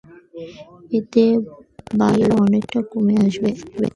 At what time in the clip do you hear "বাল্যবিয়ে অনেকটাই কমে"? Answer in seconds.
1.99-3.15